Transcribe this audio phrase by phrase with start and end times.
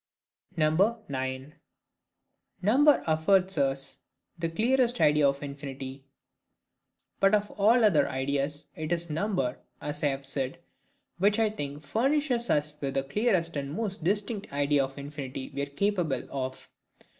[0.57, 1.53] 9.
[2.63, 3.99] Number affords us
[4.35, 6.05] the clearest Idea of Infinity.
[7.19, 10.57] But of all other ideas, it is number, as I have said,
[11.19, 15.61] which I think furnishes us with the clearest and most distinct idea of infinity we
[15.61, 16.67] are capable of.